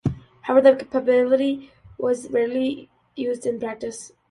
However, 0.49 0.71
the 0.71 0.77
capability 0.77 1.69
was 1.99 2.31
rarely 2.31 2.89
used 3.15 3.45
in 3.45 3.59
practice. 3.59 4.13